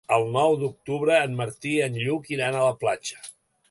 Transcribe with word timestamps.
El 0.15 0.23
nou 0.35 0.55
d'octubre 0.61 1.19
en 1.27 1.37
Martí 1.43 1.77
i 1.77 1.87
en 1.91 2.01
Lluc 2.07 2.35
iran 2.39 2.59
a 2.65 2.69
la 2.71 2.77
platja. 2.85 3.27